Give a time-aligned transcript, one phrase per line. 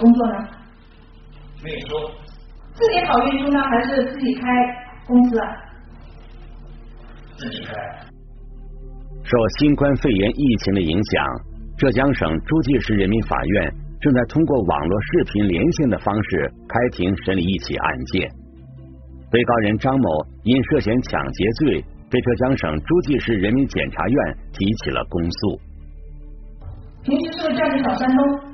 [0.00, 0.34] 工作呢？
[1.64, 2.10] 运输。
[2.72, 4.42] 自己跑运输呢，还是自己开
[5.06, 5.46] 公司啊？
[7.36, 7.74] 自己开。
[9.22, 11.24] 受新冠肺炎疫情的影响，
[11.76, 18.28] 浙江省诸暨市人民法院正在通过网络视频连线的方式开庭审理一起案件。
[19.30, 25.60] 被告人张某因涉嫌抢劫罪，被浙江省诸暨市人民检察院提起了公诉。
[27.04, 28.49] 平时是不是叫你小山东？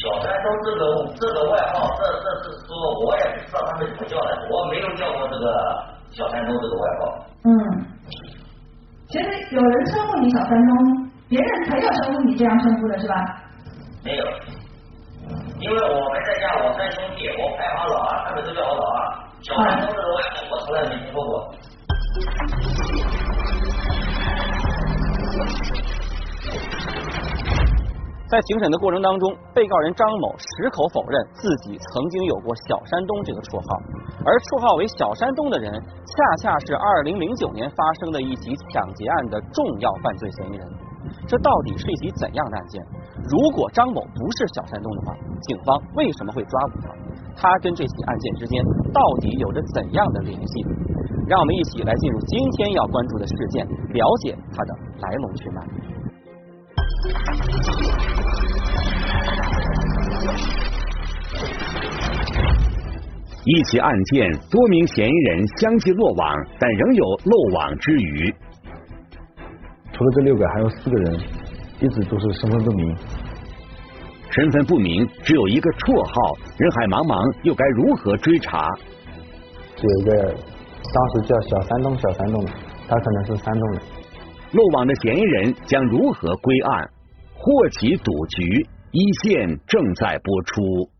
[0.00, 0.82] 小山东这个
[1.20, 2.72] 这个外号，这这是说
[3.04, 5.44] 我也不知道他们怎么叫的，我没有叫过这个
[6.10, 7.20] 小山东这个外号。
[7.44, 7.52] 嗯，
[9.10, 13.14] 其实有人称呼你小山东，别人才叫称呼你这样称呼的是吧？
[14.02, 14.24] 没有，
[15.58, 18.98] 因为我们在家我三兄弟，我排行老二，他们都叫我老二。
[19.42, 21.54] 小山东这个外号我从来没听说过。
[28.30, 33.82] 在庭审的过程当中，被告人张某矢口否认自己曾经有过“小山东”这个绰号，
[34.22, 36.70] 而绰号为“小山东”的人，恰恰是
[37.02, 40.62] 2009年发生的一起抢劫案的重要犯罪嫌疑人。
[41.26, 42.78] 这到底是一起怎样的案件？
[43.26, 45.18] 如果张某不是小山东的话，
[45.50, 46.94] 警方为什么会抓捕他？
[47.34, 48.62] 他跟这起案件之间
[48.94, 50.54] 到底有着怎样的联系？
[51.26, 54.70] 让我们一起来进入今天要关注的事件，了解它的
[55.02, 55.66] 来龙去脉。
[63.44, 68.34] 一起案件，多名嫌疑人相继落网，但仍有漏网之鱼。
[69.92, 71.20] 除了这六个，还有四个人
[71.80, 72.94] 一直都是身份不明。
[74.30, 78.68] 身份不明，只有一个绰号，人海茫茫，又该如何追查？
[79.82, 80.34] 有一个
[80.92, 82.50] 当时叫小山东，小山东的，
[82.86, 83.82] 他可能是山东人。
[84.52, 86.88] 漏网的嫌疑人将如何归案？
[87.34, 90.90] 祸起赌局，一线正在播出。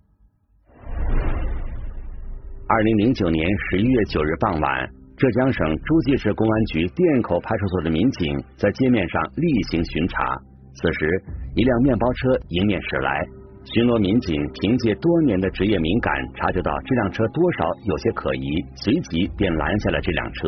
[2.69, 10.39] 二零零九年十一月九日傍晚，浙江省诸暨市公安局店口派出所的民警在街面上例行巡查。
[10.73, 11.25] 此时，
[11.57, 13.27] 一辆面包车迎面驶来，
[13.75, 18.47] 巡逻民警凭借多年的职业敏感，察觉到这辆车多少有些可疑，
[18.77, 20.47] 随即便拦下了这辆车。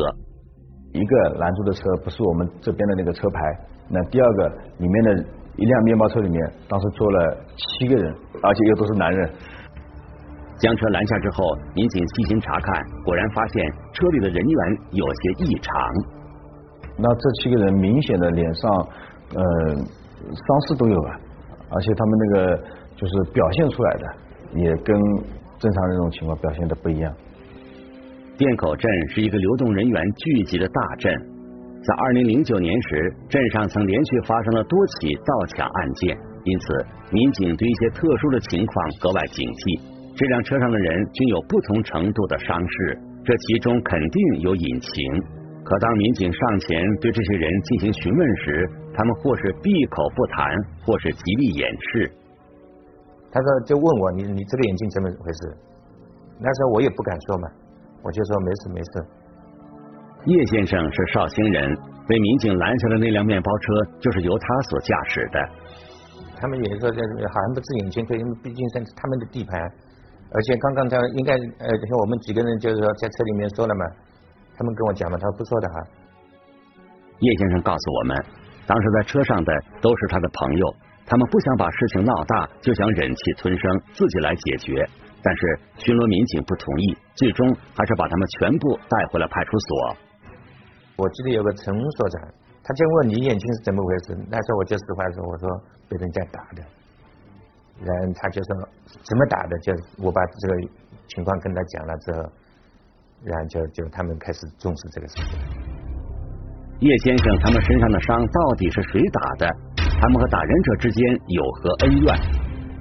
[0.93, 3.39] 一个拦住的车不是我们这边的那个车牌，
[3.89, 4.47] 那第二个
[4.79, 9.29] 里面的一辆面包车里面，当时坐了七个人，而且又都是男人。
[10.57, 11.43] 将车拦下之后，
[11.75, 15.73] 民警细心查看，果然发现车里的人员有些异常。
[16.97, 18.71] 那这七个人明显的脸上
[19.35, 21.19] 呃伤势都有啊，
[21.69, 22.57] 而且他们那个
[22.95, 24.15] 就是表现出来的
[24.55, 24.95] 也跟
[25.59, 27.13] 正常这种情况表现的不一样。
[28.37, 31.32] 店口镇是一个流动人员聚集的大镇，
[31.83, 39.83] 在二零零九年时，镇上曾连续发生了多起盗抢案件，因此民警对一些特殊的情况格外警惕。
[40.15, 44.95] 这辆车上的人均有不同程度的伤势，这其中肯定有隐情。
[45.67, 48.63] 可当民警上前对这些人进行询问时，
[48.95, 50.55] 他们或是闭口不谈，
[50.87, 52.07] 或是极力掩饰。
[53.27, 55.41] 他说：“就问我，你你这个眼镜怎么回事？”
[56.39, 57.47] 那时候我也不敢说嘛，
[58.03, 58.91] 我就说没事没事。
[60.25, 61.75] 叶先生是绍兴人，
[62.07, 65.37] 被民警拦下的那辆面包车就是由他所驾驶的。
[66.39, 69.59] 他们也说这好像不是眼镜，因为毕竟是他们的地盘。
[70.31, 73.85] 而且刚刚他应该呃，像我们几个人就是说在车里面说了嘛，
[74.55, 75.75] 他们跟我讲嘛，他说不说的哈。
[77.19, 78.17] 叶先生告诉我们，
[78.65, 80.75] 当时在车上的都是他的朋友，
[81.05, 84.87] 他们不想把事情闹大，就想忍气吞声，自己来解决。
[85.21, 89.95] 但是巡逻民警不同意，最终还是把他们全部带回了派出所。
[90.95, 92.21] 我记得有个陈所长，
[92.63, 95.49] 他就问你眼睛是怎么回事，那时候我就实话说，我说
[95.89, 96.61] 被人家打的。
[97.81, 98.55] 然后他就说
[99.01, 99.73] 怎么打的，就
[100.03, 100.53] 我把这个
[101.07, 102.19] 情况跟他讲了之后，
[103.25, 105.39] 然后就就他们开始重视这个事情。
[106.79, 109.55] 叶先生他们身上的伤到底是谁打的？
[109.99, 112.15] 他们和打人者之间有何恩怨？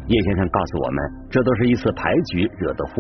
[0.09, 2.93] 叶先生告诉我们，这都是一次牌局惹的祸。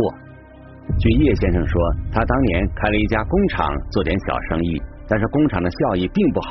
[0.99, 4.81] 据叶先生说，他当年开了一家工厂做点小生意，
[5.12, 6.49] 但是工厂的效益并不好。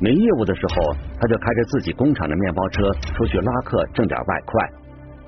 [0.00, 4.66] 没业务的时候，他就开着自己工厂的面包车出去拉客挣点外快。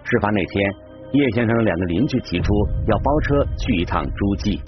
[0.02, 0.72] 事发那天，
[1.12, 2.48] 叶先生的两个邻居提出
[2.88, 4.58] 要包车去一趟诸暨，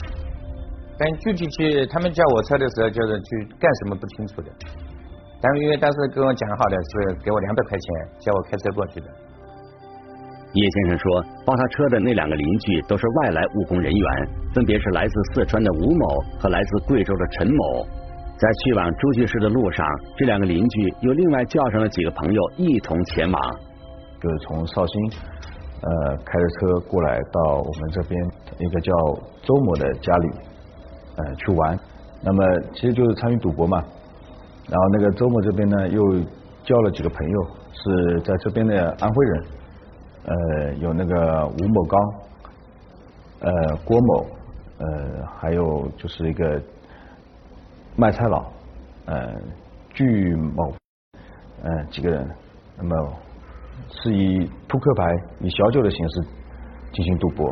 [0.99, 4.53] 但具体去他们叫我车的时候，就是去干什么不清楚的。
[5.41, 7.89] 但是因为当时跟我讲好的是给我两百块钱，
[8.21, 9.07] 叫我开车过去的。
[10.55, 16.07] 叶先生说，包他车的那两个邻居都是外来务工人员，分别是来自四川的吴某
[16.39, 17.87] 和来自贵州的陈某。
[18.37, 19.87] 在去往诸暨市的路上，
[20.17, 23.41] 这两个邻居又另外叫上了几个朋友一同前往。
[24.21, 25.11] 就是从绍兴
[25.83, 28.21] 呃开着车过来到我们这边
[28.59, 28.93] 一个叫
[29.43, 30.29] 周某的家里
[31.17, 31.79] 呃去玩，
[32.23, 33.79] 那么其实就是参与赌博嘛。
[34.71, 36.01] 然后那个周某这边呢又
[36.63, 39.45] 叫了几个朋友是在这边的安徽人，
[40.27, 42.01] 呃有那个吴某刚，
[43.41, 44.27] 呃郭某，
[44.79, 46.63] 呃还有就是一个。
[47.97, 48.45] 卖菜佬，
[49.07, 49.33] 呃，
[49.95, 50.75] 聚某，
[51.63, 52.29] 呃，几个人，
[52.77, 53.13] 那么
[53.89, 55.05] 是以扑克牌、
[55.39, 56.23] 以小酒的形式
[56.93, 57.49] 进行赌博。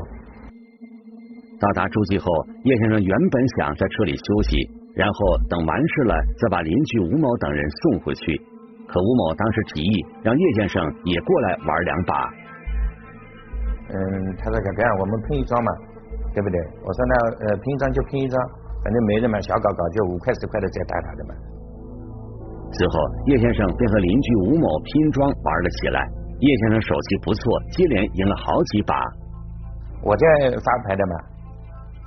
[1.60, 2.26] 到达诸暨后，
[2.64, 8.36] 叶先生原本想在车里休息，然后等完事了再把邻居吴某等人送回去。
[8.88, 12.41] 可吴某当时提议让叶先生也过来玩两把。
[13.92, 13.98] 嗯，
[14.40, 15.70] 他说这样，我们拼一张嘛，
[16.32, 16.56] 对不对？
[16.82, 18.36] 我说那呃，拼一张就拼一张。
[18.82, 21.34] 反正没人嘛，小搞搞就五块十块的再打打的嘛。
[22.74, 22.94] 随后，
[23.26, 26.02] 叶先生便和邻居吴某拼装玩了起来。
[26.40, 28.98] 叶先生手气不错，接连赢了好几把。
[30.02, 30.26] 我在
[30.58, 31.14] 发牌的嘛，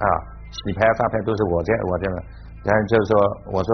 [0.03, 0.07] 啊，
[0.51, 2.17] 洗牌发牌都是我在我在嘛。
[2.65, 3.15] 然后就是说，
[3.55, 3.71] 我说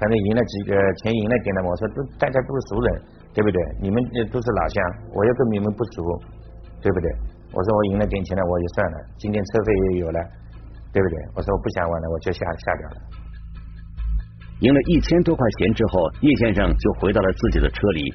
[0.00, 0.72] 反正赢了几个
[1.04, 3.02] 钱赢了点的，我说都大家都是熟人，
[3.34, 3.60] 对不对？
[3.82, 4.00] 你们
[4.32, 4.76] 都是老乡，
[5.12, 6.00] 我又跟你们不熟，
[6.80, 7.12] 对不对？
[7.52, 10.18] 我说我赢了点钱了，我就算了，今天车费也有了。
[10.92, 11.16] 对不对？
[11.34, 12.96] 我说我不想玩了，我就下下掉了。
[14.60, 18.12] 赢了一千多块钱之后，叶先生就回到了自己的车里。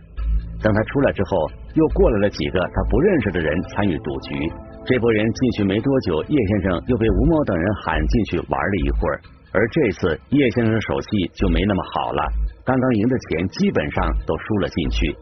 [0.61, 4.37] 等他出来之后，又过来了几个他不认识的人参与赌局。
[4.85, 9.21] 这波人进去没多久，叶先生又被吴某等人喊进去玩了一会儿。
[9.53, 12.21] 而这次叶先生的手气就没那么好了，
[12.63, 15.17] 刚刚赢的钱基本上都输了进去。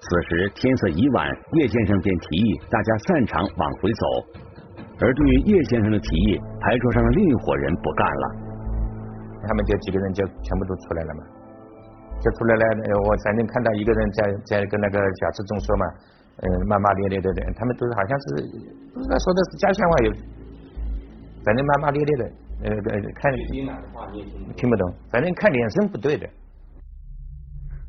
[0.00, 4.04] 此时天色已晚，叶先生便提议大家散场往回走。
[5.00, 8.24] 而对于叶先生的提议，牌桌上的另一伙人不干了。
[9.46, 11.22] 他们就几个人就全部都出来了嘛，
[12.20, 12.62] 就出来了。
[13.06, 15.86] 我反正看到一个人在在跟那个贾志忠说嘛，
[16.42, 18.26] 嗯，骂骂咧咧的，他们都是好像是
[18.94, 20.12] 不知道说的是家乡话有，
[21.44, 22.24] 反正骂骂咧咧的，
[22.64, 23.32] 呃呃，看
[24.56, 26.28] 听不懂，反正看脸色不对的。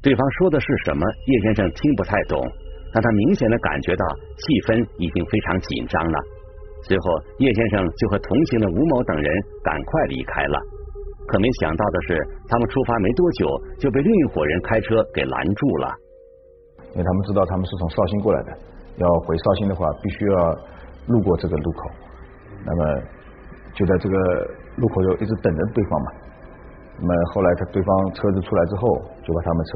[0.01, 2.39] 对方说的是什么，叶先生听不太懂，
[2.93, 4.05] 但他明显的感觉到
[4.39, 6.17] 气氛已经非常紧张了。
[6.87, 9.27] 随后，叶先生就和同行的吴某等人
[9.61, 10.55] 赶快离开了。
[11.27, 12.15] 可没想到的是，
[12.47, 13.43] 他们出发没多久，
[13.77, 15.91] 就被另一伙人开车给拦住了。
[16.95, 18.55] 因为他们知道他们是从绍兴过来的，
[19.03, 20.55] 要回绍兴的话，必须要
[21.11, 21.91] 路过这个路口。
[22.63, 23.03] 那么
[23.75, 24.15] 就在这个
[24.79, 26.11] 路口就一直等着对方嘛。
[26.99, 28.83] 那么后来他对方车子出来之后，
[29.23, 29.71] 就把他们车，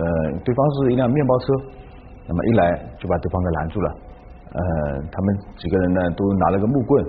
[0.00, 0.04] 呃，
[0.44, 1.46] 对方是一辆面包车，
[2.26, 2.60] 那么一来
[2.98, 3.88] 就把对方给拦住了。
[4.48, 4.60] 呃，
[5.12, 7.04] 他们几个人呢都拿了个木棍，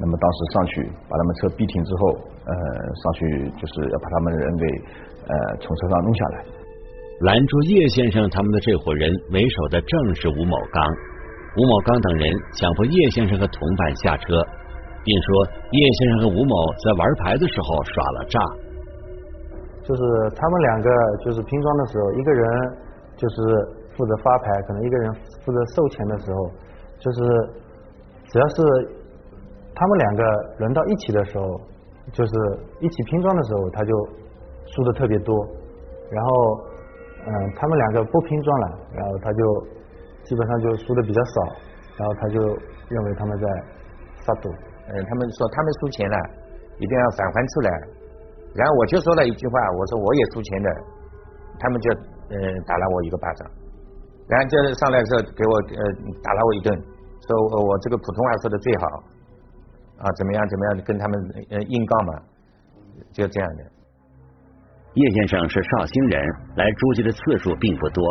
[0.00, 2.08] 那么当时上去把他们车逼停之后，
[2.48, 2.52] 呃，
[2.96, 4.64] 上去就是要把他们人给
[5.28, 6.44] 呃从车上弄下来。
[7.28, 10.82] 拦住叶先生他们的这伙人为首的正是吴某刚，
[11.54, 14.32] 吴某刚等人强迫叶先生和同伴下车，
[15.04, 18.40] 并说叶先生和吴某在玩牌的时候耍了诈。
[19.82, 20.02] 就是
[20.36, 20.90] 他们两个
[21.24, 22.76] 就是拼装的时候，一个人
[23.16, 23.78] 就是。
[23.94, 25.12] 负责发牌，可能一个人
[25.44, 26.50] 负责收钱的时候，
[26.98, 27.18] 就是
[28.24, 28.62] 只要是
[29.74, 30.22] 他们两个
[30.60, 31.60] 轮到一起的时候，
[32.10, 32.32] 就是
[32.80, 33.92] 一起拼装的时候，他就
[34.64, 35.36] 输的特别多。
[36.10, 36.30] 然后，
[37.26, 39.66] 嗯，他们两个不拼装了，然后他就
[40.24, 41.52] 基本上就输的比较少。
[41.98, 42.40] 然后他就
[42.88, 43.46] 认为他们在
[44.24, 44.48] 发赌。
[44.88, 46.16] 嗯，他们说他们输钱了，
[46.78, 47.70] 一定要返还出来。
[48.54, 50.68] 然后我就说了一句话，我说我也输钱的，
[51.58, 51.86] 他们就
[52.30, 53.48] 嗯打了我一个巴掌。
[54.28, 55.82] 然后就上来的时候给我呃
[56.22, 56.72] 打了我一顿，
[57.26, 58.86] 说我我这个普通话说的最好
[59.98, 61.14] 啊怎么样怎么样跟他们
[61.50, 62.12] 呃硬杠嘛，
[63.12, 63.64] 就这样的。
[64.94, 66.20] 叶先生是绍兴人，
[66.56, 68.04] 来诸暨的次数并不多，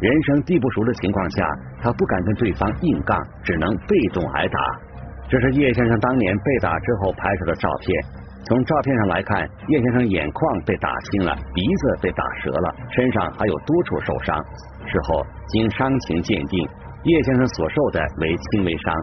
[0.00, 1.48] 人生地不熟的情况下，
[1.80, 4.60] 他不敢跟对方硬杠，只能被动挨打。
[5.28, 8.25] 这是叶先生当年被打之后拍摄的照片。
[8.48, 14.36] 从照片上来看，叶先生眼眶被打青了，鼻子被打折了，身上还有多处受伤。
[14.86, 16.68] 事后经伤情鉴定，
[17.02, 18.94] 叶先生所受的为轻微伤。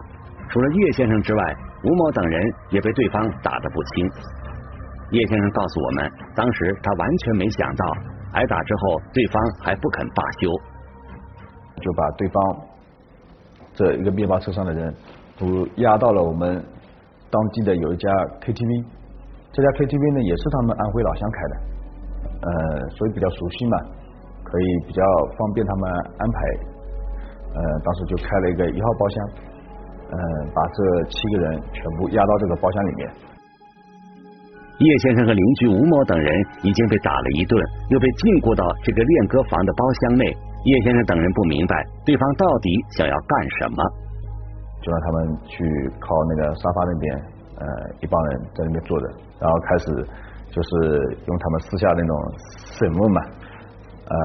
[0.48, 4.10] 除了叶先生之外，吴某等人也被对方打得不轻。
[5.10, 7.84] 叶先生告诉我们，当时他完全没想到，
[8.32, 10.48] 挨打之后对方还不肯罢休，
[11.82, 12.42] 就把对方
[13.74, 14.94] 这一个面包车上的人
[15.36, 16.64] 都押到了我们
[17.30, 18.10] 当地的有一家
[18.40, 18.86] KTV。
[19.54, 21.54] 这家 KTV 呢也是他们安徽老乡开的，
[22.42, 22.50] 呃，
[22.98, 23.78] 所以比较熟悉嘛。
[24.44, 25.02] 可以比较
[25.34, 25.82] 方便他们
[26.20, 26.38] 安排，
[27.56, 29.16] 呃，当时就开了一个一号包厢，
[30.12, 30.16] 呃，
[30.54, 30.78] 把这
[31.10, 33.10] 七个人全部押到这个包厢里面。
[34.78, 36.28] 叶先生和邻居吴某等人
[36.62, 37.58] 已经被打了一顿，
[37.88, 40.26] 又被禁锢到这个练歌房的包厢内。
[40.66, 43.80] 叶先生等人不明白对方到底想要干什么，
[44.84, 45.18] 就让他们
[45.48, 45.64] 去
[45.98, 47.06] 靠那个沙发那边，
[47.58, 47.66] 呃，
[48.00, 49.06] 一帮人在那边坐着，
[49.38, 49.84] 然后开始
[50.50, 52.16] 就是用他们私下那种
[52.78, 53.20] 审问嘛，
[54.08, 54.16] 呃，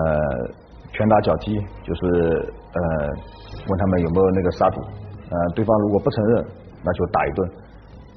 [0.92, 2.82] 拳打脚踢，就是呃
[3.68, 6.46] 问他们有没有那个杀赌，呃，对方如果不承认，
[6.84, 7.50] 那就打一顿，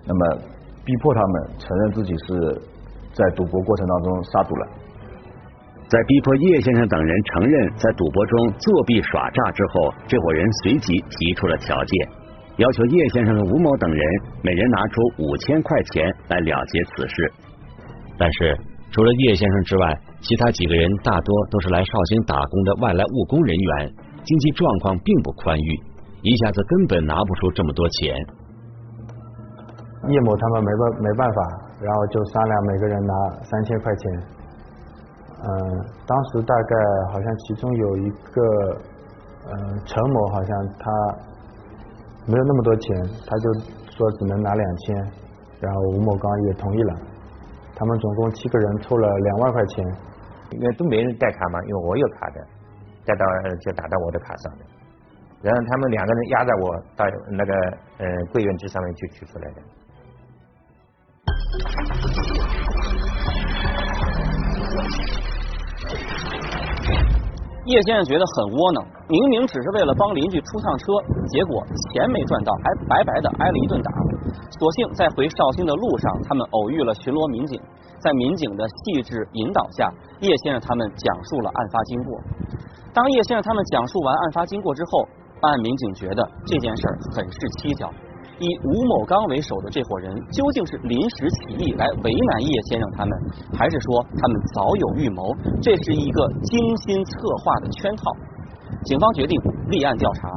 [0.06, 0.38] 那么
[0.84, 2.62] 逼迫他们承认自己是
[3.12, 4.66] 在赌博过程当中杀赌了。
[5.88, 12.08] 在逼迫叶先生等人承认在赌博中作弊耍诈之后，这伙人随即提出了条件，
[12.56, 14.04] 要求叶先生和吴某等人
[14.42, 17.32] 每人拿出五千块钱来了结此事。
[18.18, 18.56] 但是，
[18.90, 23.92] 除了叶先生之外，其他几个人大多都是来绍兴打工的外来务工人员，
[24.22, 25.80] 经济状况并不宽裕，
[26.20, 28.14] 一下子根本拿不出这么多钱。
[30.08, 31.40] 叶某他们没办没办法，
[31.80, 34.12] 然后就商量每个人拿三千块钱。
[35.40, 35.50] 嗯，
[36.06, 36.74] 当时大概
[37.12, 38.42] 好像其中有一个，
[39.50, 40.90] 嗯，陈某好像他
[42.24, 43.52] 没有那么多钱，他就
[43.90, 44.94] 说只能拿两千，
[45.60, 46.94] 然后吴某刚也同意了，
[47.74, 49.84] 他们总共七个人凑了两万块钱，
[50.50, 52.46] 因为都没人带卡嘛，因为我有卡的，
[53.04, 53.26] 带到
[53.60, 54.64] 就打到我的卡上的，
[55.42, 57.52] 然后他们两个人压着我到那个
[57.98, 59.62] 呃柜员机上面去取出来的。
[67.64, 70.86] 叶先生觉得很窝囊，明明只是为了帮邻居出趟车，
[71.30, 73.90] 结果钱没赚到，还白白的挨了一顿打。
[74.58, 77.60] 所幸在回绍兴的路上，他们偶遇了巡逻民警，
[78.02, 79.86] 在民警的细致引导下，
[80.20, 82.18] 叶先生他们讲述了案发经过。
[82.92, 85.06] 当叶先生他们讲述完案发经过之后，
[85.40, 86.82] 办案民警觉得这件事
[87.14, 87.86] 很是蹊跷。
[88.42, 93.12] 以吴某刚为首的这伙人究竟是临时起意来为难叶先生他们，
[93.54, 95.30] 还是说他们早有预谋？
[95.62, 97.12] 这是一个精心策
[97.44, 98.02] 划的圈套。
[98.82, 100.28] 警方决定立案调查，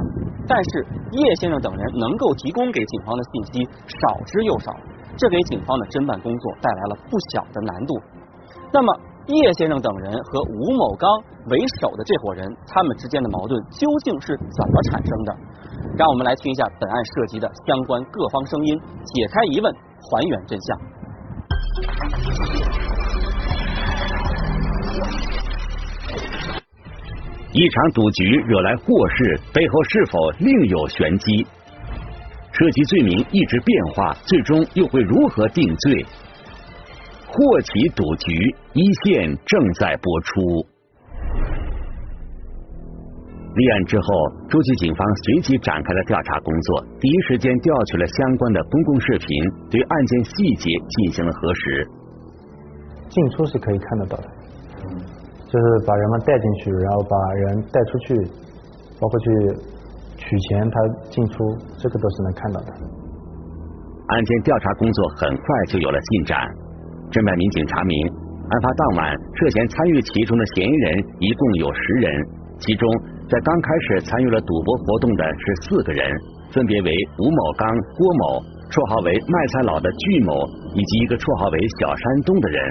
[0.47, 4.71] 但是叶先生等人能够提供给警方的信息少之又少，
[5.17, 7.97] 这给警方的侦办工作带来了不小的难度。
[8.71, 8.93] 那么，
[9.33, 11.09] 叶先生等人和吴某刚
[11.49, 15.29] 为首的这伙人，他们之间的矛盾究竟是怎么产生的？
[15.97, 20.77] 让我们来听一下本案涉及的相关各方声音，解开疑问，还原真相。
[27.51, 31.47] 一场赌局惹来祸事，背后是否另有玄机？
[32.51, 36.05] 涉及罪名一直变化，最终又会如何定罪？
[37.27, 40.65] 祸起赌局一线正在播出。
[43.55, 44.05] 立案之后，
[44.49, 49.27] 诸暨警方随即展开了调查工作，第一时间调取了相关的公共视频，
[49.71, 51.87] 对案件细节进行了核实。
[53.07, 54.27] 进出是可以看得到的，
[55.47, 57.15] 就是把人们带进去，然后把
[57.47, 58.15] 人带出去，
[58.99, 59.25] 包括去
[60.17, 60.75] 取钱，他
[61.07, 61.37] 进出
[61.79, 62.67] 这个都是能看到的。
[64.07, 66.35] 案件调查工作很快就有了进展，
[67.07, 67.95] 侦办民警查明，
[68.51, 72.11] 案发当晚涉嫌参与其中的嫌疑人一共有十人，
[72.59, 72.85] 其中。
[73.25, 76.05] 在刚开始参与了赌博活动的是四个人，
[76.53, 77.65] 分别为吴某刚、
[77.97, 78.37] 郭某，
[78.69, 80.45] 绰号为卖菜佬的巨某，
[80.77, 82.61] 以及一个绰号为小山东的人。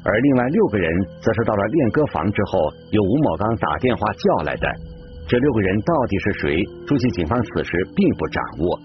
[0.00, 0.88] 而另外六个人
[1.20, 4.64] 则是到了练歌房之后，由吴某刚打电话叫来的。
[5.28, 6.64] 这六个人到底是谁？
[6.88, 8.80] 诸暨警方此时并不掌握，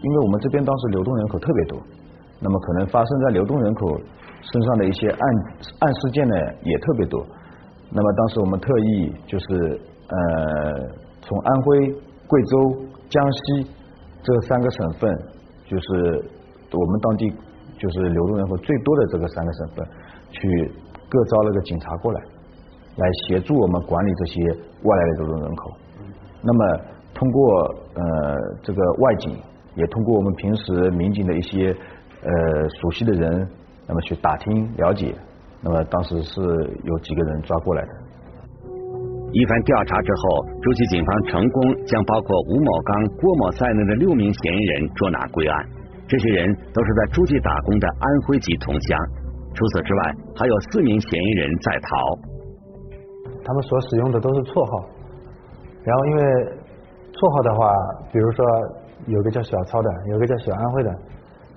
[0.00, 1.76] 因为我们这边当时流动人口特别多，
[2.40, 3.92] 那么可能发生在流动人口
[4.40, 5.22] 身上的一些案
[5.84, 6.34] 案事件呢
[6.64, 7.20] 也特别多。
[7.92, 9.76] 那么当时我们特意就是。
[10.08, 10.88] 呃，
[11.20, 11.92] 从安徽、
[12.26, 12.76] 贵州、
[13.10, 13.70] 江西
[14.22, 15.10] 这三个省份，
[15.66, 16.24] 就是
[16.72, 17.30] 我们当地
[17.78, 19.86] 就是流动人口最多的这个三个省份，
[20.30, 20.72] 去
[21.08, 22.20] 各招了个警察过来，
[22.96, 24.40] 来协助我们管理这些
[24.82, 25.72] 外来的流动人口。
[26.42, 26.80] 那么
[27.14, 29.36] 通过呃这个外警，
[29.74, 31.76] 也通过我们平时民警的一些
[32.22, 33.48] 呃熟悉的人，
[33.86, 35.14] 那么去打听了解，
[35.60, 36.40] 那么当时是
[36.84, 38.07] 有几个人抓过来的。
[39.30, 45.66] 一番调查之后，诸暨警方成功将包括吴某刚、郭某在内的六名嫌疑人捉拿归案。
[46.08, 48.98] 这些人都是在诸暨打工的安徽籍同乡。
[49.52, 51.88] 除此之外，还有四名嫌疑人在逃。
[53.44, 54.88] 他们所使用的都是绰号，
[55.84, 56.22] 然后因为
[57.12, 57.68] 绰号的话，
[58.12, 58.44] 比如说
[59.06, 60.90] 有个叫小超的，有个叫小安徽的，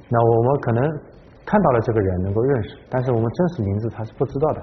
[0.09, 0.83] 那我们可能
[1.45, 4.61] 看到了这个人能够认识，但是我们真实名字他是不知道的。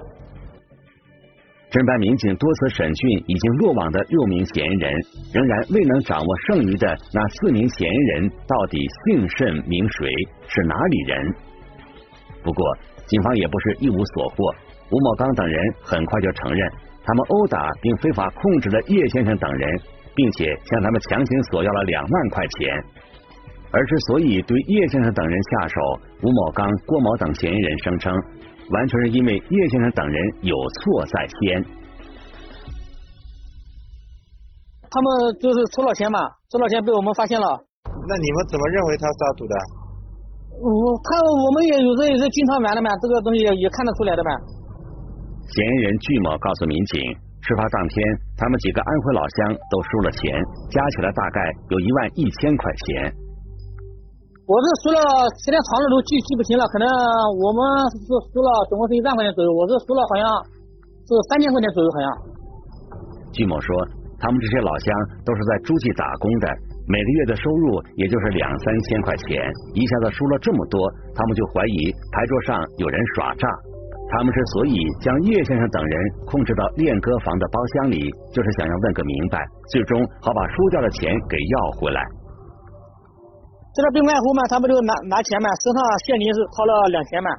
[1.69, 4.89] 侦办民警多次审讯已经落网的六名嫌疑人，
[5.29, 10.09] 仍然未能掌握剩余的那四名嫌疑人到底姓甚名谁，
[10.49, 11.13] 是哪里人。
[12.41, 12.65] 不过，
[13.05, 14.49] 警方也不是一无所获。
[14.89, 16.71] 吴某刚等人很快就承认，
[17.05, 19.69] 他们殴打并非法控制了叶先生等人，
[20.15, 22.83] 并且向他们强行索要了两万块钱。
[23.69, 25.75] 而之所以对叶先生等人下手，
[26.23, 28.11] 吴某刚、郭某等嫌疑人声称，
[28.69, 31.65] 完全是因为叶先生等人有错在先。
[34.89, 35.07] 他们
[35.39, 36.17] 就是出了钱嘛，
[36.49, 37.45] 出了钱被我们发现了。
[37.85, 39.53] 那你们怎么认为他杀赌的？
[40.59, 40.69] 我
[41.05, 44.29] 他我们也有时候也是经常玩的嘛，这个东西也也看得出来的嘛。
[45.49, 46.99] 嫌疑人具某告诉民警，
[47.41, 47.95] 事发当天
[48.37, 50.33] 他们几个安徽老乡都输了钱，
[50.69, 53.13] 加起来大概有一万一千块钱。
[54.49, 54.97] 我是输了，
[55.45, 56.89] 时间长了都记记不清了，可能
[57.37, 57.61] 我们
[58.01, 60.25] 是输了总共是一万块钱左右，我是输了好像
[61.05, 62.05] 是三千块钱左右好像。
[63.29, 63.69] 据某说，
[64.17, 64.89] 他们这些老乡
[65.21, 66.49] 都是在诸暨打工的，
[66.89, 69.37] 每个月的收入也就是两三千块钱，
[69.77, 70.81] 一下子输了这么多，
[71.13, 73.45] 他们就怀疑牌桌上有人耍诈。
[74.17, 75.93] 他们之所以将叶先生等人
[76.25, 78.01] 控制到练歌房的包厢里，
[78.33, 82.01] 就是想要问个明白，最终好把输掉的钱给要回来。
[83.79, 87.31] 这个并外乎嘛，他不就拿拿钱嘛，身上现金是掏了两千嘛，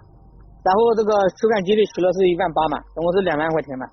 [0.65, 3.85] 然后这个取款机里取了是一万八嘛，总共是两万块钱嘛。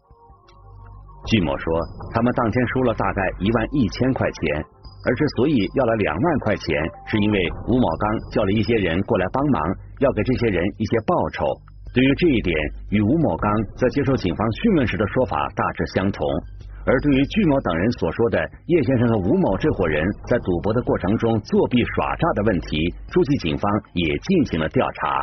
[1.27, 1.67] 据某说，
[2.15, 6.71] 他们当天输了大概一万一千块钱，而之所以要了两万块钱，
[7.11, 7.37] 是因为
[7.67, 9.59] 吴某刚叫了一些人过来帮忙，
[9.99, 11.43] 要给这些人一些报酬。
[11.91, 12.55] 对于这一点，
[12.95, 16.23] 与吴某刚在接受警方讯问时的说法大致相同。
[16.87, 22.79] 而对于巨某等人所说的叶先生和吴某这伙人在赌博的过程中作弊耍诈的问题，
[23.11, 25.19] 诸暨警方也进行了调查。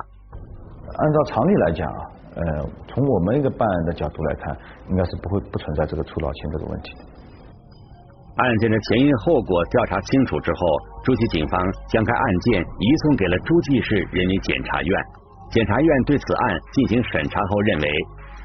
[0.93, 2.01] 按照常理来讲啊，
[2.37, 2.43] 呃，
[2.87, 4.57] 从我们一个办案的角度来看，
[4.91, 6.93] 应该是不会不存在这个出老千这个问题。
[8.37, 10.61] 案件的前因后果调查清楚之后，
[11.03, 15.03] 诸暨警方将该案件移送给了诸暨市人民检察院。
[15.51, 17.89] 检察院对此案进行审查后认为。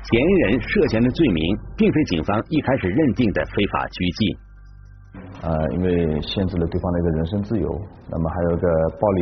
[0.01, 4.37] 嫌疑人涉嫌的罪名，并非警方一开始认定的非法拘禁。
[5.41, 7.69] 呃，因为限制了对方的一个人身自由，
[8.09, 8.67] 那么还有一个
[8.99, 9.21] 暴力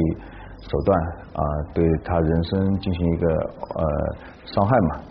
[0.69, 0.99] 手段
[1.33, 1.41] 啊，
[1.73, 3.83] 对他人身进行一个呃
[4.45, 5.01] 伤害嘛。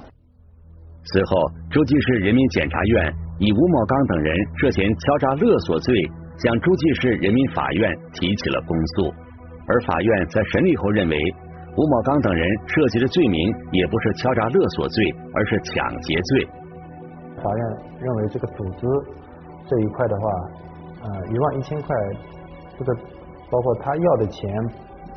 [1.02, 5.94] 随后，诸暨市人民检察院以吴某刚等人涉嫌敲诈勒索罪，
[6.38, 9.12] 向诸暨市人民法院提起了公诉。
[9.68, 11.18] 而法院在审理后认为。
[11.77, 16.49] 吴某刚等人涉及的罪名也不是敲诈勒索罪，而是抢劫罪。
[17.37, 17.67] 法院
[18.01, 18.87] 认为这个组织
[19.69, 20.31] 这一块的话，
[21.03, 21.95] 呃，一万一千块，
[22.79, 22.95] 这个
[23.51, 24.51] 包括他要的钱，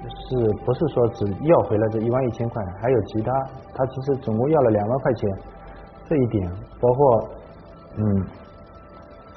[0.03, 2.61] 是不是说只要回来这一万一千块？
[2.81, 3.31] 还有其他，
[3.73, 5.29] 他其实总共要了两万块钱。
[6.09, 7.29] 这一点，包括
[7.95, 8.03] 嗯，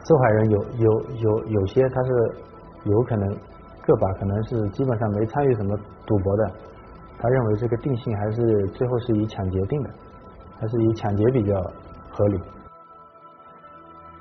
[0.08, 2.10] 受害人有有有有些他是
[2.84, 3.28] 有可能
[3.82, 6.50] 个把可能是基本上没参与什么赌博的。
[7.22, 9.90] 他认为这个定性还是最后是以抢劫定的，
[10.58, 11.54] 还是以抢劫比较
[12.10, 12.40] 合理。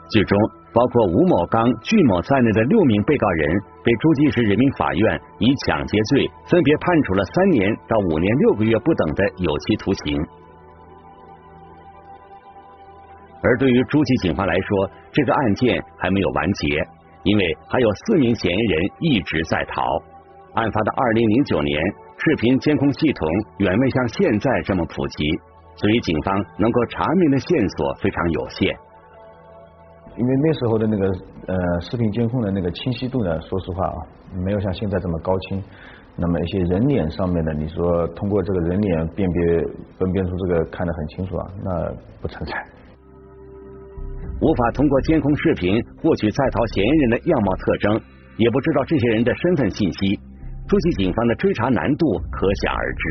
[0.08, 0.38] 最终，
[0.72, 3.50] 包括吴某刚、具某在内的六名被告人
[3.84, 10.22] 被诸暨市人民法院以抢劫罪分别判处了三年到五年六个月不等的有期徒刑。
[13.42, 16.88] 而对于诸暨警方来说，这个案件还没有完结，
[17.24, 19.82] 因为还有四名嫌疑人一直在逃。
[20.54, 21.82] 案发的二零零九年。
[22.24, 25.26] 视频监控系统远未像现在这么普及，
[25.76, 28.78] 所以警方能够查明的线索非常有限。
[30.18, 31.08] 因为那时候的那个
[31.48, 33.98] 呃视频监控的那个清晰度呢，说实话啊，
[34.46, 35.64] 没有像现在这么高清。
[36.16, 39.66] 那么一些人脸上面的，你说通过这个人脸辨别
[39.98, 42.54] 分辨出这个看得很清楚啊，那不存在。
[44.42, 48.02] 无法通过监控视频获取在逃嫌疑人的样貌特征，
[48.38, 50.20] 也不知道这些人的身份信息。
[50.68, 53.04] 诸暨警方的追查难度可想而知，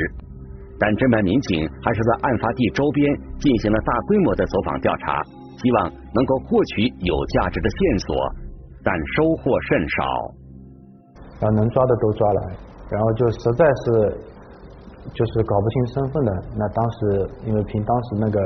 [0.78, 3.04] 但侦办民警还是在案发地周边
[3.36, 5.20] 进行了大规模的走访调查，
[5.60, 8.08] 希望能够获取有价值的线索，
[8.80, 10.00] 但收获甚少。
[11.40, 12.40] 把能抓的都抓了，
[12.88, 13.84] 然后就实在是
[15.12, 16.96] 就是搞不清身份的，那当时
[17.44, 18.38] 因为凭当时那个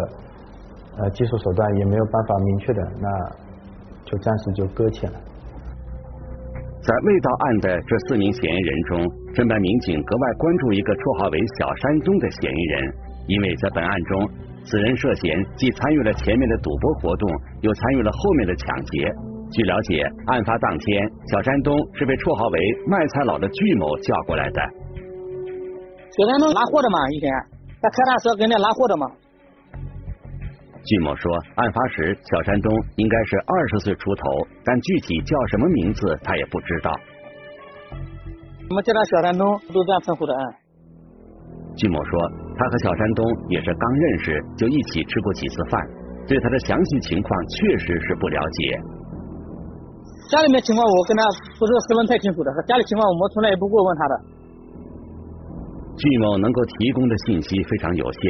[0.99, 3.09] 呃技术手段也没有办法明确的，那
[4.05, 5.19] 就暂时就搁浅了。
[6.85, 9.01] 在未到案的这四名嫌疑人中，
[9.33, 12.77] 侦办民警格外关注一个绰号为“小山东”的嫌疑人，
[13.25, 14.29] 因为在本案中，
[14.68, 17.25] 此人涉嫌既参与了前面的赌博活动，
[17.64, 19.09] 又参与了后面的抢劫。
[19.49, 24.61] 据了解，案发当天，小山东是被绰号为“卖菜佬”的巨某叫过来的。
[26.12, 27.33] 小山东拉货的嘛，以前
[27.81, 29.09] 他开大车跟那拉货的嘛。
[30.85, 36.92] 据某说，案发时小山东应该是二十岁出头，但具体叫什么名字他也不知道。
[38.68, 40.33] 我们叫他小山东，都这样称呼的。
[41.77, 42.12] 据某说，
[42.57, 45.81] 他和小山东也是刚认识就一起吃过几次饭，
[46.29, 48.77] 对他的详细情况确实是不了解。
[50.29, 51.25] 家里面情况我跟他
[51.59, 54.14] 不是十分太清楚的，家里情况我们从来也不过问他的。
[55.97, 58.20] 巨某能够提供的信息非常有限，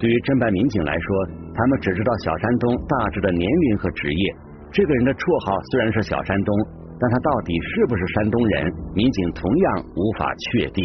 [0.00, 1.06] 对于侦办民警来说，
[1.52, 4.24] 他们只知道小山东大致的年龄和职业。
[4.72, 6.48] 这个人的绰号虽然是小山东，
[6.96, 8.64] 但他到底是不是山东人，
[8.96, 10.80] 民警同样无法确定。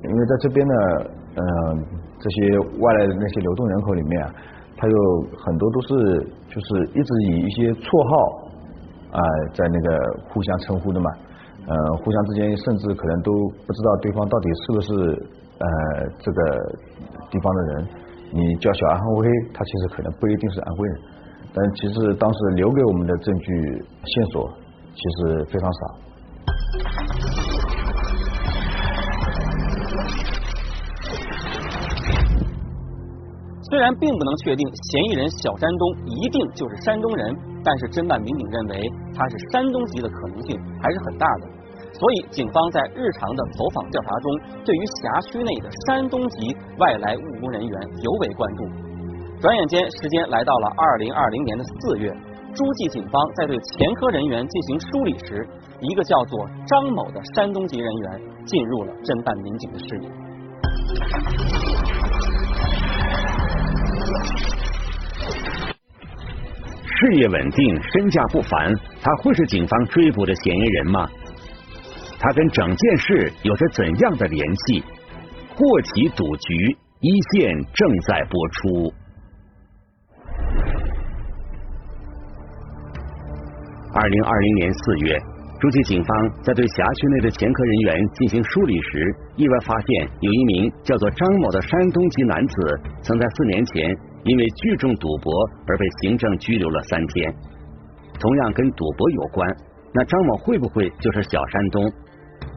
[0.00, 0.74] 因为在这边呢，
[1.36, 1.44] 嗯，
[2.16, 4.32] 这些外来的那些流动人口里面啊，
[4.80, 4.96] 他有
[5.44, 5.92] 很多都是
[6.48, 8.12] 就是一直以一些绰号
[9.12, 9.20] 啊
[9.52, 9.88] 在那个
[10.32, 11.12] 互相称呼的嘛，
[11.68, 13.28] 呃，互相之间甚至可能都
[13.68, 14.90] 不知道对方到底是不是
[15.58, 15.66] 呃
[16.18, 16.40] 这个
[17.30, 17.88] 地方的人。
[18.32, 20.98] 你叫小安徽，他其实可能不一定是安徽人。
[21.54, 23.46] 但其实当时留给我们的证据
[24.04, 24.50] 线索
[24.92, 25.80] 其实非常少。
[33.70, 41.46] 虽然并不能确定嫌疑人小山东一定就是山东人，但是侦办民警认为他是山东籍的可能性还是很大的。
[41.94, 44.26] 所以，警方在日常的走访调查中，
[44.64, 48.64] 对于辖区内的山东籍外来务工人员尤为关注。
[49.40, 52.10] 转眼间，时间来到了二零二零年的四月，
[52.52, 55.46] 诸暨警方在对前科人员进行梳理时，
[55.80, 60.08] 一个叫做张某的山东籍人员进入了侦办民警的视野。
[66.96, 71.06] 事业稳定，身价不凡，他会是警方追捕的嫌疑人吗？
[72.18, 74.82] 他跟整件事有着怎样的联系？
[75.56, 78.92] 祸起赌局，一线正在播出。
[83.94, 85.16] 二零二零年四月，
[85.60, 95.32] 诸暨警方在对辖区内的前科人员进行梳理时，意外发现有一名叫做张某的山东籍男子，曾在四年前因为聚众赌博
[95.68, 97.32] 而被行政拘留了三天。
[98.18, 99.48] 同样跟赌博有关，
[99.94, 101.82] 那张某会不会就是小山东？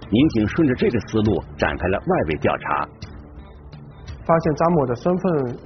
[0.10, 2.88] 民警顺着这个思路展开了外围调查，
[4.26, 5.58] 发现张某的身份、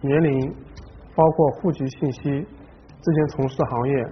[0.00, 0.54] 年龄，
[1.14, 4.08] 包括户籍信息，之前从事行业。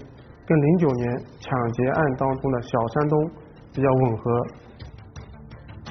[0.49, 1.11] 跟零九年
[1.41, 3.31] 抢劫案当中的小山东
[3.75, 4.47] 比较吻合。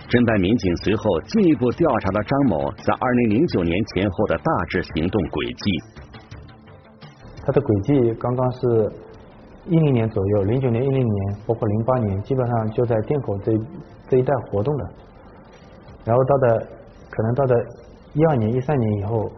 [0.08, 5.66] 侦办民警随后进一步调查了张某在二零零九年前后的大致行动轨迹。
[7.44, 8.60] 他的轨迹刚刚是
[9.68, 13.52] 一零年左右，零九年、一零年，包括零八年，基本上就在店口这
[14.10, 14.90] 这一带活动的。
[16.06, 16.68] 然后到的
[17.10, 17.66] 可能到的
[18.14, 19.32] 一二年、一三年以后，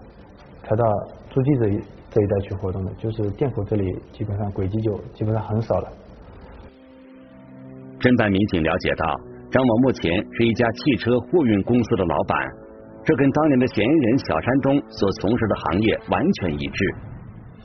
[0.63, 0.85] 才到
[1.29, 1.81] 诸暨这一。
[2.09, 5.91] 这一带去活动的，就是店口这里基本上轨迹就基本上很少了。
[7.99, 9.05] 侦办民警了解到，
[9.51, 12.39] 张某目前是一家汽车货运公司的老板，
[13.03, 16.79] 这跟当年的嫌疑人小山东所从事的行业完全一致。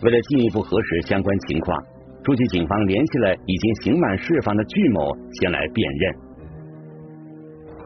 [0.02, 1.78] 为了进一步核实相关情况，
[2.22, 6.14] 诸暨警方联系了已经刑满释放的巨某前来辨认。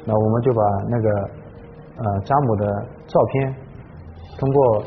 [0.07, 1.09] 那我们就把那个
[1.96, 3.55] 呃张某的照片
[4.38, 4.85] 通过。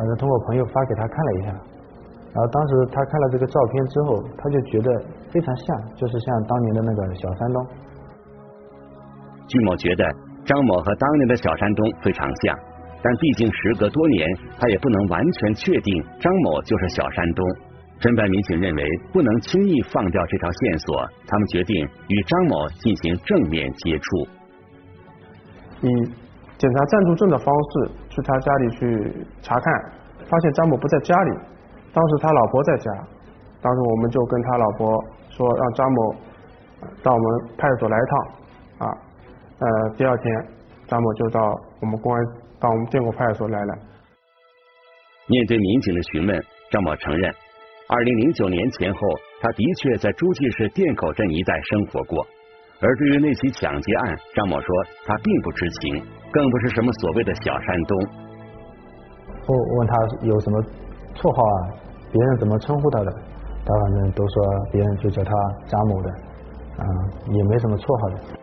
[0.00, 1.48] 反正通过朋友发给他看了一下，
[2.32, 4.88] 然后当时他看了这个照片之后，他就觉得
[5.28, 7.66] 非常像，就是像当年的那个小山东。
[9.46, 10.02] 据某觉得
[10.46, 12.58] 张某和当年的小山东非常像，
[13.02, 14.26] 但毕竟时隔多年，
[14.58, 17.44] 他也不能完全确定张某就是小山东。
[18.00, 18.82] 侦办民警认为
[19.12, 21.76] 不能轻易放掉这条线索，他们决定
[22.08, 24.06] 与张某进行正面接触。
[25.86, 25.88] 以。
[26.60, 29.72] 检查暂住证的方式去他家里去查看，
[30.28, 31.30] 发现张某不在家里，
[31.90, 32.92] 当时他老婆在家，
[33.62, 36.14] 当时我们就跟他老婆说让张某
[37.02, 38.92] 到我们派出所来一趟啊，
[39.58, 40.46] 呃，第二天
[40.86, 41.40] 张某就到
[41.80, 42.22] 我们公安
[42.60, 43.74] 到我们建国派出所来了。
[45.28, 47.34] 面对民警的询问，张某承认，
[47.92, 49.00] 二零零九年前后，
[49.40, 52.24] 他的确在诸暨市店口镇一带生活过。
[52.80, 54.68] 而对于那起抢劫案，张某说
[55.04, 56.00] 他并不知情，
[56.30, 57.98] 更不是什么所谓的小山东。
[59.48, 60.62] 我问他有什么
[61.16, 61.58] 绰号啊？
[62.12, 63.10] 别人怎么称呼他的？
[63.66, 64.34] 他反正都说
[64.70, 65.32] 别人就叫他
[65.66, 66.10] 张某的，
[66.78, 66.86] 啊，
[67.26, 68.38] 也没什么绰号的。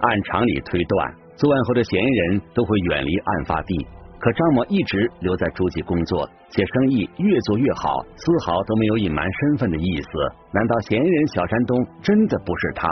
[0.00, 3.86] 按常理推断，作案后的嫌疑人都会远离案发地。
[4.20, 10.08] 可张某一直留在诸暨工作，且生意越做越好，丝毫都没有隐瞒身份的意思。
[10.52, 12.88] 难道嫌疑人小山东真的不是他？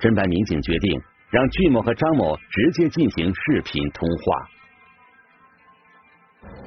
[0.00, 4.50] 侦办民警决定让巨某和张某直接进行视频通话。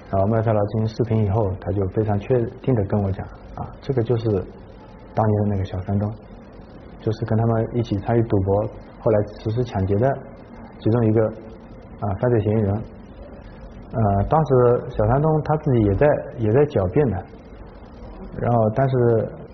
[0.09, 3.27] 然后麦特劳进行视频以后，他就非常确定的跟我讲
[3.59, 4.23] 啊，这个就是
[5.13, 6.09] 当年的那个小山东，
[7.01, 8.63] 就是跟他们一起参与赌博，
[9.01, 10.07] 后来实施抢劫的
[10.79, 11.33] 其中一个
[11.99, 12.73] 啊犯罪嫌疑人。
[13.95, 14.51] 呃，当时
[14.89, 16.05] 小山东他自己也在
[16.37, 17.15] 也在狡辩的，
[18.41, 18.93] 然后但是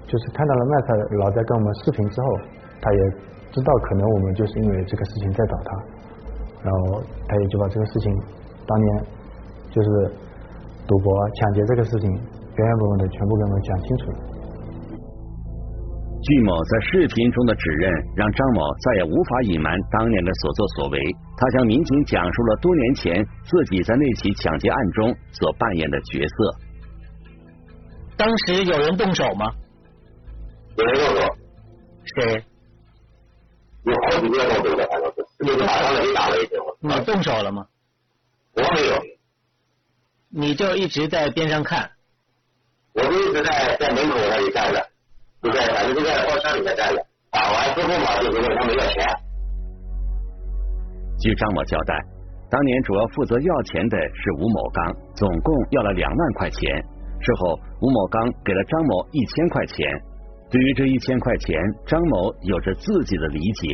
[0.08, 0.88] 就是看到了麦克
[1.21, 2.27] 老在跟我们视频之后，
[2.82, 2.99] 他也
[3.51, 5.69] 知道可能我们就是因为这个事情在找他，
[6.63, 8.10] 然后他也就把这个事情
[8.65, 9.06] 当年
[9.69, 10.12] 就是
[10.88, 14.17] 赌博抢劫这个事情原原本本的全部给我们讲清楚了。
[16.23, 20.99] 巨某在视频中的指认，让张某再也无法隐瞒当年的所作所为。
[21.36, 26.36] 他向民警讲述了多年前自己在那起抢劫案中所扮演的角色。
[28.15, 29.51] 当时有人动手吗？
[30.77, 31.36] 有人动手。
[32.15, 32.43] 谁？
[33.84, 36.60] 有好几个动手的，反正是，就是马上就打了一阵。
[36.81, 37.65] 你动手了吗？
[38.53, 39.01] 我没有。
[40.29, 41.89] 你就一直在边上看。
[42.93, 44.90] 我就一直在在门口那里站着。
[45.41, 47.01] 就在反正就在包厢里面站着，
[47.32, 49.01] 打完之后嘛，就问他们要钱。
[51.17, 51.97] 据张某交代，
[52.47, 56.62] 当年主要负责要钱的是吴某刚，总共要了两万块钱。
[57.21, 59.89] 事后，吴某刚给了张某一千块钱。
[60.51, 63.67] 对于这一千块钱，张某有着自己的理解。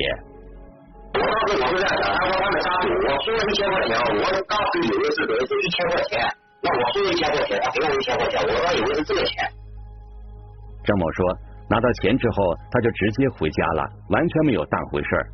[1.15, 6.23] 我当时我是在想，他说他们杀赌，我输了一千块钱，我当时以为是等于是一千块钱，
[6.63, 9.51] 那我输了一千块钱，他给我一千块钱，我当以为是这个钱。
[10.85, 11.19] 张某说。
[11.69, 15.25] 拿到钱之后，他就直接回家了，完全没有当回事儿。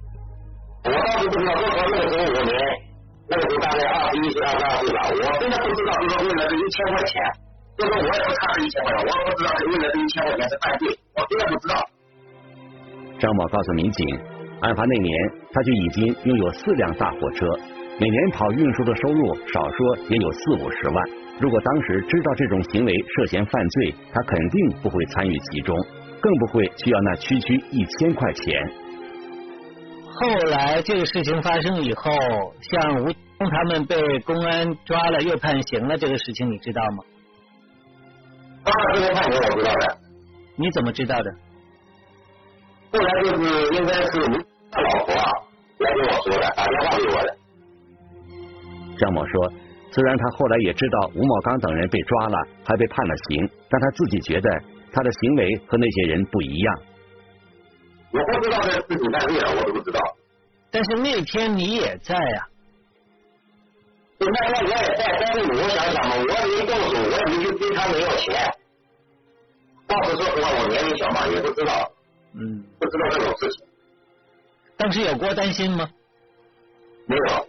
[0.86, 2.54] 我当时不知道，那时候那个时候我年，
[3.30, 7.22] 那个时候大概二十一岁、二十二岁吧，我真的不知道，就是为了这一千块钱，
[7.78, 10.84] 就说我也不差这一千块钱，我也不知道是为了这一千块钱是犯罪，
[11.16, 11.76] 我真的不知道。
[13.20, 14.04] 张某告诉民警，
[14.62, 15.14] 案发那年
[15.54, 17.46] 他就已经拥有四辆大货车，
[18.02, 20.98] 每年跑运输的收入少说也有四五十万。
[21.40, 25.76] 如果当时知道这种行为涉嫌犯罪，他肯定不会参与其中。
[26.24, 28.72] 更不会需要那区区一千块钱。
[30.16, 32.12] 后来这个事情发生以后，
[32.62, 37.04] 像吴东他们被公安抓了又判刑了，这个事情你知道吗？
[38.64, 39.98] 当然，这个判刑我知道的。
[40.56, 41.32] 你怎么知道的？
[42.94, 44.12] 后来就是应该是
[44.72, 45.14] 他老婆
[45.80, 47.36] 来跟我说的，打电话给我的。
[48.98, 49.52] 张某说，
[49.92, 54.50] 虽然他后来也知道吴某刚等人被抓了，还被判了刑，但他自己觉得。
[54.94, 56.82] 他的行为和那些人不一样。
[58.12, 60.00] 我不知道这事情犯罪了，我都不知道。
[60.72, 62.48] 但是那天你也在啊。
[64.20, 68.34] 那天我也在，但是我想想嘛，我没动手，我也没去追他们要钱。
[69.88, 71.92] 当时说实话，我年龄小嘛，也不知道。
[72.36, 72.64] 嗯。
[72.80, 73.66] 不知道这种事情。
[74.78, 75.90] 当时有过担心吗？
[77.06, 77.48] 没有。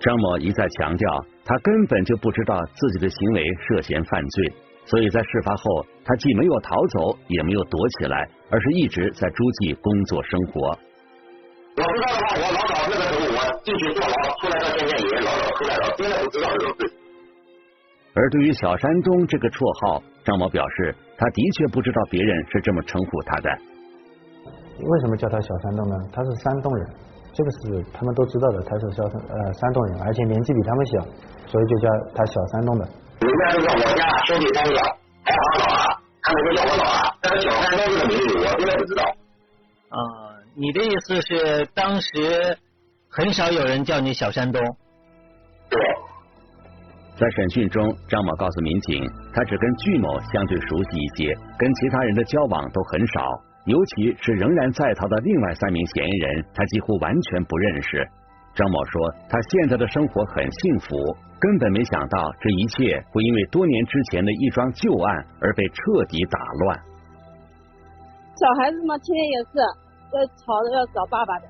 [0.00, 4.52] 张某一再强调，他根本就不知道自己的行为涉嫌犯罪。
[4.88, 10.78] 所以在事发后，他既没有逃走，也没有躲起来，而是一直在诸暨工作生活。
[11.76, 16.80] 我知道的话，我老早那个时候我进去坐牢，出来到现在也老早出来了，真的不知道这种事。
[18.14, 23.48] 而对于小山东这个绰号，张某表示，他的确不知道别人是这么称呼他的。
[24.80, 25.94] 为什么叫他小山东呢？
[26.10, 26.82] 他是山东人，
[27.36, 30.92] 这个是他们都知道的，他是小山呃山东人，而且年纪比他们小，
[31.46, 32.88] 所以就叫他小山东的。
[33.20, 34.78] 人家就叫我家兄弟三个，
[35.24, 37.14] 还好老啊，他们都叫我老啊。
[37.20, 39.04] 但是小山东这个名字，我真的不知道。
[39.90, 39.98] 啊，
[40.54, 42.56] 你的意思是当时
[43.08, 44.62] 很少有人叫你小山东？
[45.68, 45.78] 对。
[47.16, 49.04] 在审讯中，张某告诉民警，
[49.34, 53.20] 他只跟巨某相对熟悉一些，跟其他人的交往都很少，
[53.66, 58.08] 尤其是仍然在逃的另外三名嫌疑人，他几乎完全不认识。
[58.58, 61.16] 张某说，他现在的生活很幸福。
[61.40, 66.76] 根本没想到这一切会因为多年之前的一桩旧案而被彻底打乱。
[68.34, 71.46] 小孩子嘛，天天也是要吵着要找爸爸的。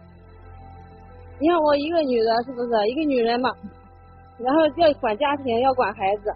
[1.40, 3.48] 你看我一个女的，是不是一个女人嘛？
[4.38, 6.30] 然后要管家庭，要管孩子，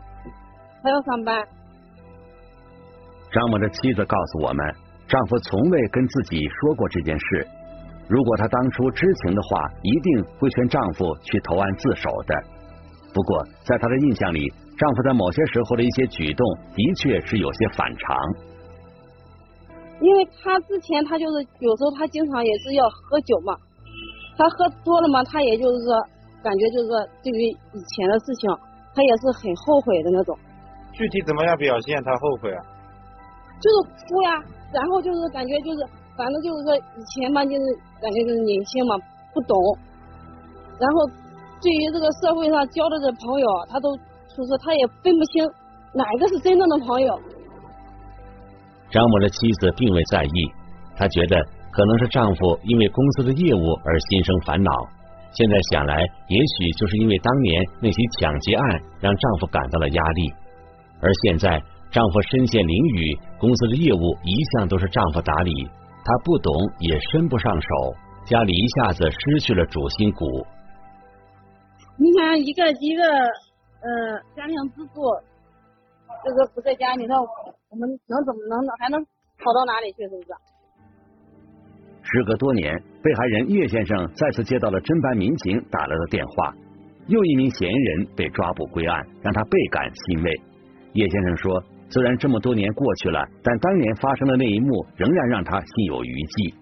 [0.82, 1.46] 还要上班。
[3.30, 4.74] 张某的妻子告诉我们，
[5.06, 7.46] 丈夫从未跟自己说过这件事。
[8.12, 12.34] 如果她当初知情的话，一定会劝丈夫去投案自首的。
[13.14, 16.44] 不过，在她的印象里，丈夫在某些时候的一些举动
[16.76, 18.16] 的确是有些反常。
[20.00, 23.56] 因为他之前他就是有时候他经常也是要喝酒嘛，
[24.36, 25.94] 他喝多了嘛，他也就是说
[26.42, 28.50] 感觉就是说对于以前的事情，
[28.94, 30.36] 他也是很后悔的那种。
[30.92, 32.60] 具体怎么样表现他后悔啊？
[33.62, 34.42] 就是哭呀，
[34.74, 37.64] 然后就是感觉就是反正就是说以前嘛就是
[38.00, 38.96] 感觉就是年轻嘛
[39.34, 39.56] 不懂，
[40.78, 41.22] 然后。
[41.62, 43.94] 对于这个社会上交的这朋友，他都
[44.34, 45.46] 就是他也分不清
[45.94, 47.16] 哪个是真正的朋友。
[48.90, 50.52] 张某的妻子并未在意，
[50.96, 54.72] 她觉得可能是丈夫因为公司的业务而心生烦恼。
[55.30, 55.94] 现在想来，
[56.26, 60.34] 也许就是因为当年那起抢劫案让丈夫感到了压力，
[61.00, 65.70] 而现在丈夫身陷囹圄，公司的业务一向都是丈夫打理，
[66.04, 67.68] 她不懂也伸不上手，
[68.24, 70.24] 家里一下子失去了主心骨。
[71.96, 75.00] 你想，一个一个呃家庭支柱，
[76.24, 77.16] 这个不在家，你说
[77.70, 79.00] 我们能怎么能还能
[79.38, 80.02] 好到哪里去？
[80.02, 80.28] 是不是？
[82.02, 86.52] 时隔多年，被害人叶先生再次接到了侦办民警打来的电话，
[87.06, 90.40] 又一名嫌疑人被抓捕归案，让他倍感欣慰。
[90.94, 96.54] 叶先生说，虽然这么多年过去了，但当年发生的那一幕仍然让他心有余悸。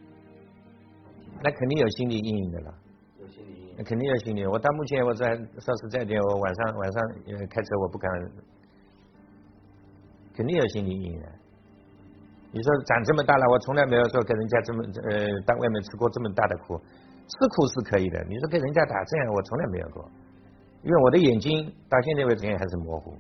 [1.43, 2.75] 那肯定有心理阴影的了，
[3.21, 4.45] 有心理阴影，肯定有心理。
[4.45, 7.03] 我到目前我在说实在的，我晚上晚上
[7.49, 8.11] 开车我不敢，
[10.35, 11.23] 肯定有心理阴影。
[12.53, 18.25] 你说长这么大了，我从来没有说跟人家这么呃，到外面吃过这么大的苦，吃苦是可以的。
[18.29, 20.11] 你说跟人家打这样，我从来没有过，
[20.83, 23.15] 因为我的眼睛到现在为止也还是模糊。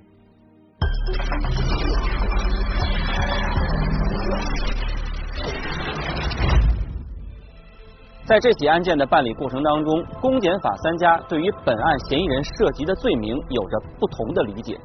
[8.30, 14.78] 在这起案件的办理过程当中，公检法三家对于本案嫌疑人涉及的罪名有着不同的理解。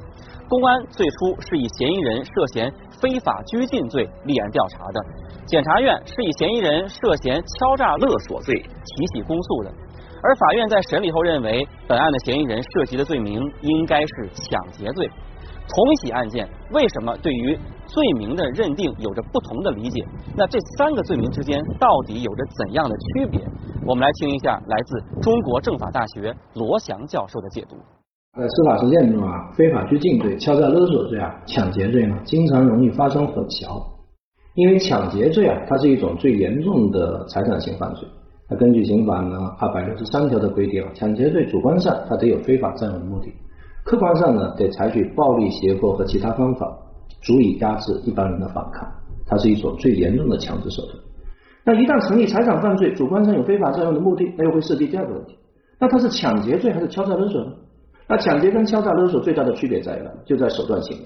[0.48, 2.68] 公安最初是以嫌疑人涉嫌
[3.00, 5.00] 非法拘禁罪立案调查的，
[5.46, 9.70] 检察院是以嫌疑人涉嫌敲诈勒索罪提起公诉的，
[10.24, 15.08] 而法院在审理后认为，本案的嫌疑人涉及的罪名应该是抢劫罪。
[15.68, 20.04] 同一起案件，为什么对于罪名的认定有着不同的理解？
[20.36, 23.40] 那这三个罪名之间到底有着怎样的区别？
[23.84, 27.76] 我们来听一下来自中国政法大学罗翔教授的解读。
[28.38, 33.82] 在司法实践中啊，非法拘禁罪、敲诈勒索罪啊、抢劫罪呢，经常容易发生混淆。
[34.54, 38.06] 因为抢劫罪啊，它是一种最严重的财产性犯罪。
[38.48, 43.32] 那根据刑法呢二百六十三条的规定，抢劫罪主观上它得有非法占有的目的，
[43.86, 46.76] 客观上呢得采取暴力、胁迫和其他方法，
[47.22, 48.84] 足以压制一般人的反抗。
[49.24, 50.96] 它是一种最严重的强制手段。
[51.64, 55.38] 那一旦成立财产犯罪，主观上有非法占有的目的，那又会涉及第二个问题：
[55.78, 57.52] 那它是抢劫罪还是敲诈勒索呢？
[58.08, 60.98] 那抢劫跟敲诈勒索最大的区别在于呢，就在手段性，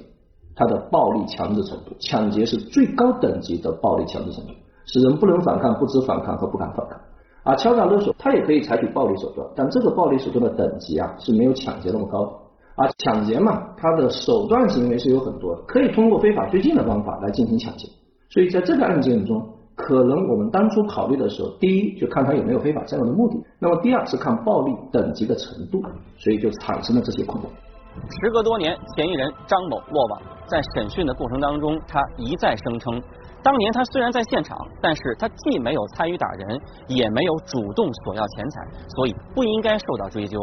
[0.56, 1.94] 它的暴力强制程度。
[2.00, 4.52] 抢劫是最高等级的暴力强制程度，
[4.86, 6.98] 使人不能反抗、不知反抗和不敢反抗。
[7.42, 12.32] 而敲诈勒索，它也可以采取暴力手段，但这个暴力手段的等级啊是没有抢劫那么高的。
[12.76, 17.88] 而抢劫嘛，它的手段行为是有很多的，可以通过非法拘禁的方法来进行抢劫。
[18.30, 19.46] 所以在这个案件中。
[19.76, 25.82] 可能我们当初考虑的时候，第一就看他有没有非法占有的目的，那么第二是看暴力等级的程度，
[26.18, 27.46] 所以就产生了这些困惑。
[27.46, 33.02] 时隔多年，嫌疑人张某落网，在审讯的过程当中，他一再声称，
[33.42, 38.60] 当年他虽然在现场，但是他既没有参与打人，也没有主动索要钱财，
[38.96, 40.38] 所以不应该受到追究。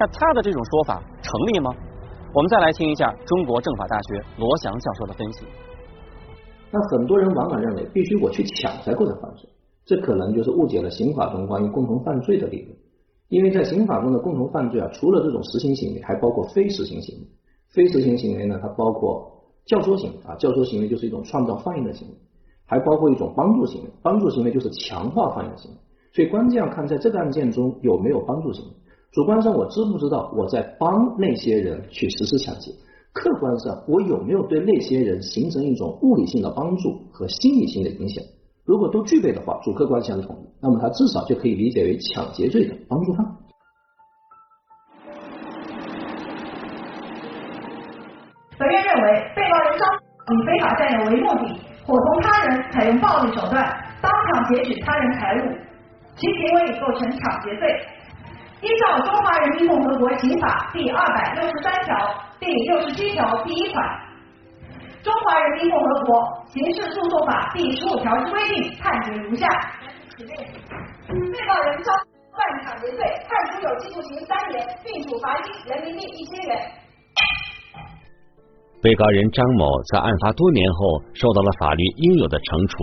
[0.00, 1.70] 那他的这种说法成立吗？
[2.32, 5.44] 我们再来听一下中国政法大学罗翔教授的分析。
[6.70, 9.46] 那很多人往往认为必须我去抢才构成犯罪，
[9.84, 12.74] 这可能就是误解了刑法中关于共同犯罪的理论。
[13.28, 17.26] 因为在刑法中的共同犯罪啊，除了这种实行行为，还包括非实行行为。
[17.68, 19.30] 非实行行为呢，它包括
[19.66, 22.14] 教唆行为啊，教唆行为就是一种创造犯意的行为，
[22.64, 25.76] 还包括一种帮助行为，帮助行为就是强化犯意的行为。
[26.14, 28.70] 所以关键要看在这个案件中有没有帮助行为。
[29.12, 32.70] 主观上我知不知道我在帮那些人去实施抢劫？
[33.12, 38.22] 客观上，我有没有对那些人形成一种物理性的帮助和心理性的影响？
[38.64, 43.26] 如果都具备的话，主客观相同，那么他至少就可以理解为抢劫罪的帮助犯。
[48.56, 49.90] 本院认为，被告人张
[50.38, 53.58] 以非法占有为目的，伙同他人采用暴力手段，
[54.00, 55.58] 当场劫取他人财物，
[56.14, 57.66] 其行为已构成抢劫罪。
[58.62, 61.96] 依照《中华人民共和国刑法》第二百六十三条。
[62.38, 63.80] 第六十七条第一款，
[65.04, 66.20] 《中华人民共和国
[66.52, 69.48] 刑事诉讼法》第十五条之规定，判决如下：
[70.16, 70.26] 被
[71.48, 71.88] 告人张
[72.36, 76.52] 犯抢劫罪，判处有期徒刑三年，并处罚金人民币一千元。
[78.82, 82.76] 被告人张某在案发多年后受到了法律应有的惩处，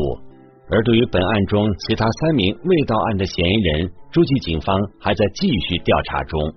[0.70, 6.54] 而对于本案中其他三名未到案的嫌疑人，诸暨警方还在继续调查中。